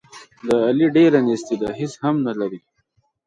[0.47, 2.59] د علي ډېره نیستي ده، هېڅ هم نه لري.